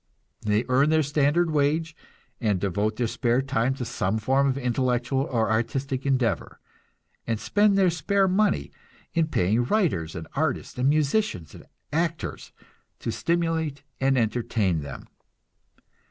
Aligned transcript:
They 0.41 0.65
earn 0.67 0.89
their 0.89 1.03
standard 1.03 1.51
wage, 1.51 1.95
and 2.39 2.59
devote 2.59 2.95
their 2.95 3.05
spare 3.05 3.43
time 3.43 3.75
to 3.75 3.85
some 3.85 4.17
form 4.17 4.47
of 4.47 4.57
intellectual 4.57 5.27
or 5.29 5.51
artistic 5.51 6.07
endeavor, 6.07 6.59
and 7.27 7.39
spend 7.39 7.77
their 7.77 7.91
spare 7.91 8.27
money 8.27 8.71
in 9.13 9.27
paying 9.27 9.63
writers 9.65 10.15
and 10.15 10.25
artists 10.33 10.75
and 10.79 10.89
musicians 10.89 11.53
and 11.53 11.67
actors 11.93 12.51
to 12.97 13.11
stimulate 13.11 13.83
and 13.99 14.17
entertain 14.17 14.81
them. 14.81 15.05